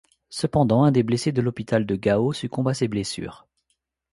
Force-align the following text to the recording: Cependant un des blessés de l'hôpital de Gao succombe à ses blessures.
Cependant 0.31 0.81
un 0.81 0.91
des 0.91 1.03
blessés 1.03 1.31
de 1.31 1.43
l'hôpital 1.43 1.85
de 1.85 1.95
Gao 1.95 2.33
succombe 2.33 2.69
à 2.69 2.73
ses 2.73 2.87
blessures. 2.87 3.45